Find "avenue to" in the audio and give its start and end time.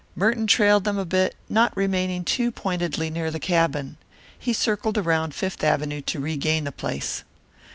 5.63-6.19